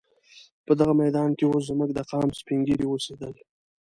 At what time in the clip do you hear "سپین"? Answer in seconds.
2.39-2.59